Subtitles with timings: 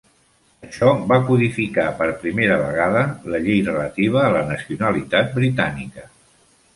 [0.67, 3.03] Això va codificar per primera vegada
[3.33, 6.07] la llei relativa a la nacionalitat britànica.